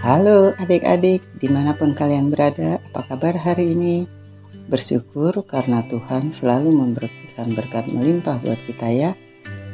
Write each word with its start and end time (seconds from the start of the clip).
Halo 0.00 0.56
adik-adik, 0.56 1.20
di 1.36 1.52
mana 1.52 1.76
pun 1.76 1.92
kalian 1.92 2.32
berada, 2.32 2.80
apa 2.80 3.04
kabar 3.04 3.36
hari 3.36 3.76
ini? 3.76 4.08
Bersyukur 4.64 5.44
karena 5.44 5.84
Tuhan 5.84 6.32
selalu 6.32 6.72
memberikan 6.72 7.52
berkat 7.52 7.84
melimpah 7.92 8.40
buat 8.40 8.56
kita 8.64 8.88
ya. 8.96 9.12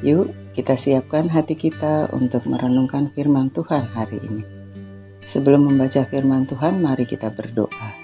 Yuk, 0.02 0.34
kita 0.50 0.74
siapkan 0.74 1.30
hati 1.30 1.55
kita 1.55 2.10
untuk 2.10 2.42
merenungkan 2.50 3.14
firman 3.14 3.55
Tuhan 3.55 3.86
hari 3.95 4.19
ini. 4.19 4.42
Sebelum 5.23 5.70
membaca 5.70 6.02
firman 6.02 6.42
Tuhan, 6.42 6.83
mari 6.83 7.06
kita 7.06 7.30
berdoa. 7.30 7.95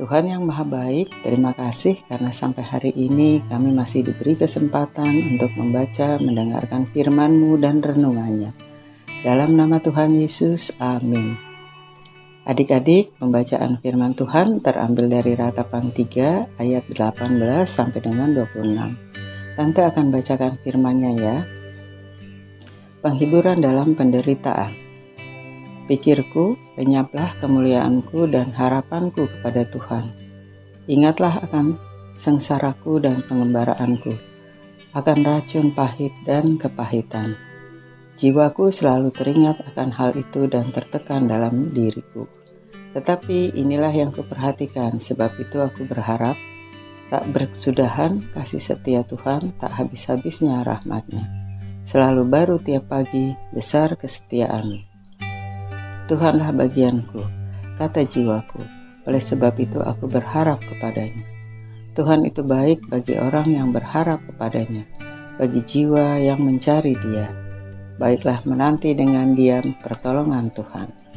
Tuhan 0.00 0.24
yang 0.24 0.48
Maha 0.48 0.64
Baik, 0.64 1.12
terima 1.20 1.52
kasih 1.52 2.00
karena 2.08 2.32
sampai 2.32 2.64
hari 2.64 2.96
ini 2.96 3.44
kami 3.44 3.76
masih 3.76 4.08
diberi 4.08 4.40
kesempatan 4.40 5.36
untuk 5.36 5.52
membaca, 5.60 6.16
mendengarkan 6.16 6.88
firman-Mu 6.88 7.60
dan 7.60 7.84
renungannya. 7.84 8.56
Dalam 9.20 9.52
nama 9.52 9.76
Tuhan 9.84 10.16
Yesus, 10.16 10.72
amin. 10.80 11.47
Adik-adik, 12.48 13.12
pembacaan 13.20 13.76
firman 13.76 14.16
Tuhan 14.16 14.64
terambil 14.64 15.04
dari 15.04 15.36
Ratapan 15.36 15.92
3 15.92 16.56
ayat 16.56 16.88
18 16.88 17.36
sampai 17.68 18.00
dengan 18.00 18.32
26. 18.32 18.72
Tante 19.52 19.84
akan 19.84 20.08
bacakan 20.08 20.56
firmannya 20.64 21.12
ya. 21.20 21.44
Penghiburan 23.04 23.60
dalam 23.60 23.92
penderitaan. 23.92 24.72
Pikirku, 25.92 26.56
lenyaplah 26.80 27.36
kemuliaanku 27.36 28.24
dan 28.32 28.56
harapanku 28.56 29.28
kepada 29.28 29.68
Tuhan. 29.68 30.08
Ingatlah 30.88 31.44
akan 31.44 31.76
sengsaraku 32.16 32.96
dan 33.04 33.20
pengembaraanku, 33.28 34.16
akan 34.96 35.18
racun 35.20 35.68
pahit 35.76 36.16
dan 36.24 36.56
kepahitan. 36.56 37.36
Jiwaku 38.16 38.72
selalu 38.72 39.12
teringat 39.12 39.60
akan 39.68 39.92
hal 39.92 40.10
itu 40.16 40.48
dan 40.48 40.72
tertekan 40.72 41.28
dalam 41.28 41.76
diriku. 41.76 42.37
Tetapi 42.98 43.54
inilah 43.54 43.94
yang 43.94 44.10
kuperhatikan, 44.10 44.98
sebab 44.98 45.38
itu 45.38 45.62
aku 45.62 45.86
berharap 45.86 46.34
tak 47.14 47.30
berkesudahan 47.30 48.18
kasih 48.34 48.58
setia 48.58 49.06
Tuhan 49.06 49.54
tak 49.54 49.70
habis-habisnya 49.78 50.66
rahmatnya. 50.66 51.30
Selalu 51.86 52.26
baru 52.26 52.58
tiap 52.58 52.90
pagi, 52.90 53.38
besar 53.54 53.94
kesetiaan. 53.94 54.82
Tuhanlah 56.10 56.50
bagianku, 56.50 57.22
kata 57.78 58.02
jiwaku, 58.02 58.66
oleh 59.06 59.22
sebab 59.22 59.54
itu 59.62 59.78
aku 59.78 60.10
berharap 60.10 60.58
kepadanya. 60.58 61.22
Tuhan 61.94 62.26
itu 62.26 62.42
baik 62.42 62.90
bagi 62.90 63.14
orang 63.14 63.46
yang 63.46 63.68
berharap 63.70 64.18
kepadanya, 64.26 64.82
bagi 65.38 65.62
jiwa 65.62 66.18
yang 66.18 66.42
mencari 66.42 66.98
dia. 66.98 67.30
Baiklah 67.94 68.42
menanti 68.42 68.90
dengan 68.98 69.38
diam 69.38 69.70
pertolongan 69.78 70.50
Tuhan. 70.50 71.07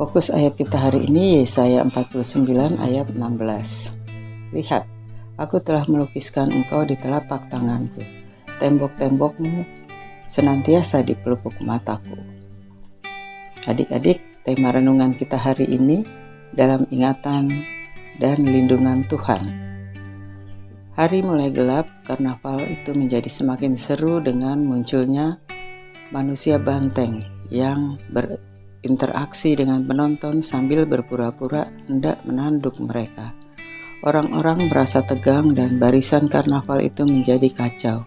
Fokus 0.00 0.32
ayat 0.32 0.56
kita 0.56 0.80
hari 0.80 1.12
ini 1.12 1.44
Yesaya 1.44 1.84
49 1.84 2.48
ayat 2.80 3.12
16. 3.12 3.20
Lihat, 4.56 4.88
aku 5.36 5.60
telah 5.60 5.84
melukiskan 5.92 6.48
engkau 6.48 6.88
di 6.88 6.96
telapak 6.96 7.52
tanganku. 7.52 8.00
Tembok-tembokmu 8.64 9.60
senantiasa 10.24 11.04
di 11.04 11.12
pelupuk 11.12 11.52
mataku. 11.60 12.16
Adik-adik, 13.68 14.24
tema 14.40 14.72
renungan 14.72 15.12
kita 15.12 15.36
hari 15.36 15.68
ini 15.68 16.00
dalam 16.56 16.88
ingatan 16.88 17.52
dan 18.16 18.40
lindungan 18.40 19.04
Tuhan. 19.04 19.44
Hari 20.96 21.20
mulai 21.20 21.52
gelap, 21.52 21.84
karnaval 22.08 22.64
itu 22.72 22.96
menjadi 22.96 23.28
semakin 23.28 23.76
seru 23.76 24.16
dengan 24.24 24.64
munculnya 24.64 25.44
manusia 26.08 26.56
banteng 26.56 27.20
yang 27.52 28.00
ber 28.08 28.48
interaksi 28.80 29.52
dengan 29.56 29.84
penonton 29.84 30.40
sambil 30.40 30.88
berpura-pura 30.88 31.68
hendak 31.88 32.24
menanduk 32.24 32.80
mereka. 32.80 33.36
Orang-orang 34.00 34.72
merasa 34.72 35.04
tegang 35.04 35.52
dan 35.52 35.76
barisan 35.76 36.24
karnaval 36.24 36.80
itu 36.80 37.04
menjadi 37.04 37.52
kacau. 37.52 38.00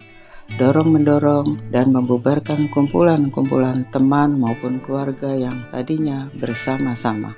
Dorong-mendorong 0.58 1.70
dan 1.70 1.94
membubarkan 1.94 2.68
kumpulan-kumpulan 2.68 3.88
teman 3.88 4.36
maupun 4.36 4.82
keluarga 4.82 5.32
yang 5.32 5.54
tadinya 5.70 6.28
bersama-sama. 6.36 7.32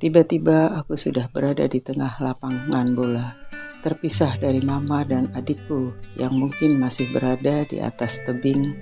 Tiba-tiba 0.00 0.80
aku 0.80 0.96
sudah 0.96 1.28
berada 1.28 1.68
di 1.68 1.76
tengah 1.82 2.22
lapangan 2.24 2.88
bola, 2.96 3.36
terpisah 3.84 4.40
dari 4.40 4.64
mama 4.64 5.04
dan 5.04 5.28
adikku 5.36 5.92
yang 6.16 6.32
mungkin 6.32 6.80
masih 6.80 7.10
berada 7.12 7.68
di 7.68 7.84
atas 7.84 8.22
tebing 8.24 8.72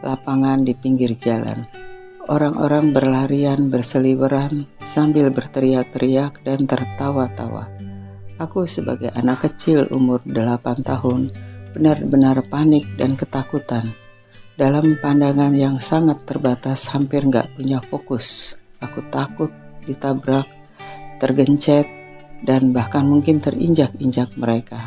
lapangan 0.00 0.64
di 0.64 0.72
pinggir 0.72 1.12
jalan. 1.12 1.91
Orang-orang 2.30 2.94
berlarian 2.94 3.66
berseliweran 3.66 4.70
sambil 4.78 5.34
berteriak-teriak 5.34 6.38
dan 6.46 6.70
tertawa-tawa. 6.70 7.66
Aku 8.38 8.62
sebagai 8.62 9.10
anak 9.18 9.50
kecil 9.50 9.90
umur 9.90 10.22
8 10.22 10.86
tahun 10.86 11.34
benar-benar 11.74 12.46
panik 12.46 12.86
dan 12.94 13.18
ketakutan. 13.18 13.82
Dalam 14.54 15.02
pandangan 15.02 15.50
yang 15.50 15.82
sangat 15.82 16.22
terbatas 16.22 16.94
hampir 16.94 17.26
nggak 17.26 17.58
punya 17.58 17.82
fokus. 17.82 18.54
Aku 18.78 19.02
takut 19.10 19.50
ditabrak, 19.82 20.46
tergencet, 21.18 21.90
dan 22.46 22.70
bahkan 22.70 23.02
mungkin 23.02 23.42
terinjak-injak 23.42 24.30
mereka. 24.38 24.78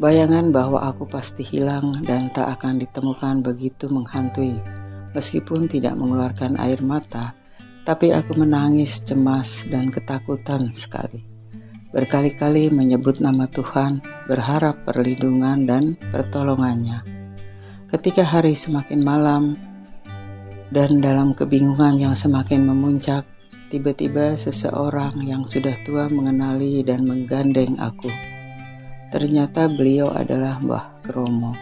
Bayangan 0.00 0.48
bahwa 0.48 0.80
aku 0.80 1.04
pasti 1.04 1.44
hilang 1.44 1.92
dan 2.08 2.32
tak 2.32 2.56
akan 2.56 2.80
ditemukan 2.80 3.44
begitu 3.44 3.92
menghantui 3.92 4.56
Meskipun 5.12 5.68
tidak 5.68 5.92
mengeluarkan 6.00 6.56
air 6.56 6.80
mata, 6.80 7.36
tapi 7.82 8.14
aku 8.14 8.38
menangis 8.38 9.02
cemas 9.04 9.68
dan 9.68 9.90
ketakutan 9.90 10.72
sekali. 10.72 11.20
Berkali-kali 11.92 12.72
menyebut 12.72 13.20
nama 13.20 13.44
Tuhan, 13.44 14.00
berharap 14.24 14.88
perlindungan 14.88 15.68
dan 15.68 16.00
pertolongannya. 16.08 17.04
Ketika 17.92 18.24
hari 18.24 18.56
semakin 18.56 19.04
malam 19.04 19.52
dan 20.72 21.04
dalam 21.04 21.36
kebingungan 21.36 22.00
yang 22.00 22.16
semakin 22.16 22.64
memuncak, 22.64 23.28
tiba-tiba 23.68 24.32
seseorang 24.40 25.20
yang 25.20 25.44
sudah 25.44 25.76
tua 25.84 26.08
mengenali 26.08 26.80
dan 26.80 27.04
menggandeng 27.04 27.76
aku. 27.76 28.08
Ternyata 29.12 29.68
beliau 29.68 30.08
adalah 30.08 30.56
Mbah 30.56 31.04
Kromo, 31.04 31.52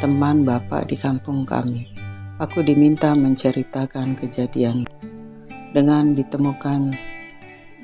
teman 0.00 0.48
bapak 0.48 0.88
di 0.88 0.96
kampung 0.96 1.44
kami 1.44 2.03
aku 2.44 2.60
diminta 2.60 3.16
menceritakan 3.16 4.20
kejadian. 4.20 4.84
Dengan 5.72 6.12
ditemukan 6.12 6.92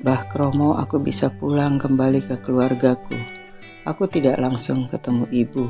Bah 0.04 0.28
Kromo, 0.28 0.76
aku 0.76 1.00
bisa 1.00 1.32
pulang 1.32 1.81
kembali 1.81 2.21
ke 2.21 2.37
keluargaku. 2.44 3.16
Aku 3.88 4.04
tidak 4.04 4.37
langsung 4.37 4.84
ketemu 4.84 5.25
ibu, 5.32 5.65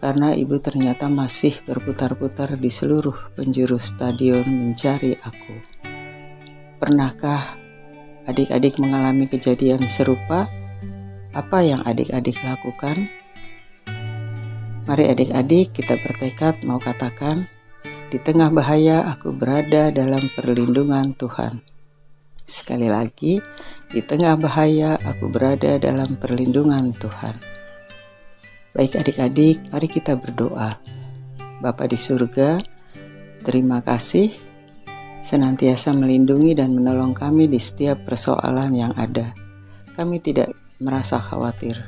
karena 0.00 0.32
ibu 0.32 0.56
ternyata 0.56 1.12
masih 1.12 1.60
berputar-putar 1.68 2.56
di 2.56 2.72
seluruh 2.72 3.36
penjuru 3.36 3.76
stadion 3.76 4.48
mencari 4.48 5.12
aku. 5.20 5.54
Pernahkah 6.80 7.60
adik-adik 8.24 8.80
mengalami 8.80 9.28
kejadian 9.28 9.84
serupa? 9.92 10.48
Apa 11.36 11.64
yang 11.64 11.84
adik-adik 11.84 12.40
lakukan? 12.44 12.96
Mari 14.88 15.04
adik-adik 15.12 15.76
kita 15.76 16.00
bertekad 16.00 16.64
mau 16.64 16.80
katakan, 16.80 17.48
di 18.12 18.20
tengah 18.20 18.52
bahaya 18.52 19.08
aku 19.08 19.32
berada 19.32 19.88
dalam 19.88 20.20
perlindungan 20.36 21.16
Tuhan. 21.16 21.64
Sekali 22.44 22.92
lagi, 22.92 23.40
di 23.88 24.04
tengah 24.04 24.36
bahaya 24.36 25.00
aku 25.00 25.32
berada 25.32 25.80
dalam 25.80 26.20
perlindungan 26.20 26.92
Tuhan. 26.92 27.32
Baik 28.76 29.00
adik-adik, 29.00 29.64
mari 29.72 29.88
kita 29.88 30.20
berdoa. 30.20 30.76
Bapa 31.64 31.88
di 31.88 31.96
surga, 31.96 32.60
terima 33.48 33.80
kasih 33.80 34.28
senantiasa 35.24 35.96
melindungi 35.96 36.52
dan 36.52 36.76
menolong 36.76 37.16
kami 37.16 37.48
di 37.48 37.56
setiap 37.56 38.04
persoalan 38.04 38.76
yang 38.76 38.92
ada. 38.92 39.32
Kami 39.96 40.20
tidak 40.20 40.52
merasa 40.84 41.16
khawatir. 41.16 41.80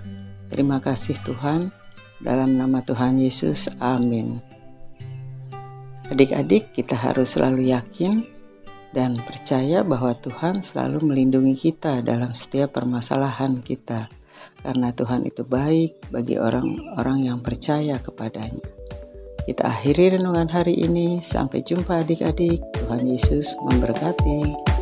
Terima 0.49 0.81
kasih 0.81 1.21
Tuhan, 1.21 1.69
dalam 2.25 2.57
nama 2.57 2.81
Tuhan 2.81 3.21
Yesus, 3.21 3.77
amin. 3.77 4.54
Adik-adik, 6.13 6.77
kita 6.77 6.93
harus 7.01 7.33
selalu 7.33 7.73
yakin 7.73 8.29
dan 8.93 9.17
percaya 9.17 9.81
bahwa 9.81 10.13
Tuhan 10.13 10.61
selalu 10.61 11.01
melindungi 11.01 11.57
kita 11.57 12.05
dalam 12.05 12.37
setiap 12.37 12.77
permasalahan 12.77 13.59
kita, 13.65 14.13
karena 14.61 14.93
Tuhan 14.93 15.25
itu 15.25 15.43
baik 15.49 16.13
bagi 16.13 16.37
orang-orang 16.37 17.33
yang 17.33 17.39
percaya 17.41 17.99
kepadanya. 17.99 18.63
Kita 19.45 19.69
akhiri 19.69 20.17
renungan 20.17 20.49
hari 20.49 20.73
ini. 20.73 21.21
Sampai 21.21 21.61
jumpa, 21.61 22.01
adik-adik. 22.01 22.65
Tuhan 22.81 23.05
Yesus 23.05 23.57
memberkati. 23.61 24.74